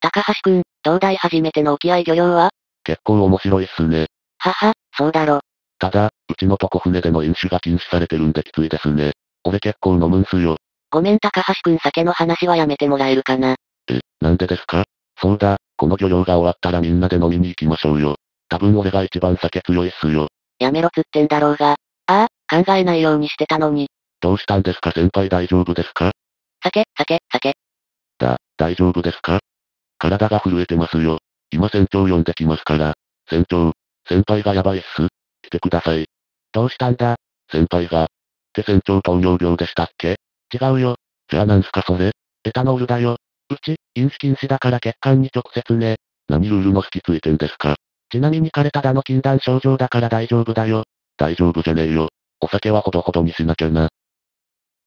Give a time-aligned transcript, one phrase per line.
[0.00, 2.50] 高橋くん、東大初めての沖合漁業は？
[2.84, 4.06] 結構面白いっすね。
[4.38, 5.40] はは、そうだろ。
[5.78, 9.12] ただ、うちのとこ船での飲酒が禁止されてるんできついですね。
[9.44, 10.56] 俺結構飲むんすよ。
[10.90, 13.56] ごめん高橋くん酒の話はやめてもらえるかな。
[13.88, 14.84] え、なんでですか？
[15.20, 18.16] そうだ、この漁業が終わったらみんなで飲みに行きましょうよ。
[18.48, 20.28] 多分俺が一番酒強いっすよ。
[20.58, 21.76] やめろつってんだろうが。
[22.06, 23.88] ああ、考えないようにしてたのに。
[24.20, 24.92] どうしたんですか？
[24.92, 26.12] 先輩大丈夫ですか？
[26.62, 27.54] 酒、酒、酒。
[28.18, 29.40] だ、大丈夫ですか？
[29.98, 31.18] 体が震えてますよ。
[31.50, 32.94] 今船長呼んできますから。
[33.28, 33.72] 船長、
[34.08, 35.08] 先輩がやばいっす。
[35.42, 36.06] 来てください。
[36.52, 37.16] どうしたんだ？
[37.50, 38.04] 先輩が。
[38.04, 38.06] っ
[38.52, 40.16] て船長糖尿病でしたっけ？
[40.52, 40.96] 違うよ。
[41.28, 42.12] じゃあなんすかそれ？
[42.44, 43.18] エタノールだよ。
[43.48, 45.96] うち、飲酒禁止だから血管に直接ね。
[46.28, 47.76] 何ルールの引きついてんですか？
[48.10, 50.84] ちなみに彼ただの禁断症状だから大丈夫だよ。
[51.16, 52.08] 大丈夫じゃねえよ。
[52.40, 53.88] お酒はほどほどにしなきゃな。